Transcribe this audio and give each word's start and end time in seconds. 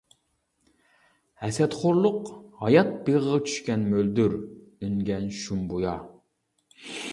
ھەسەتخورلۇق 1.43 2.31
ھايات 2.63 2.89
بېغىغا، 3.11 3.39
چۈشكەن 3.51 3.85
مۆلدۈر، 3.93 4.35
ئۈنگەن 4.41 5.31
شۇمبۇيا. 5.45 5.97